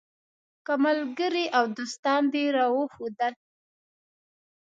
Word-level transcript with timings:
که 0.65 0.73
ملګري 0.85 1.45
او 1.57 1.63
دوستان 1.77 2.21
دې 2.33 2.43
راوښودل. 2.57 3.33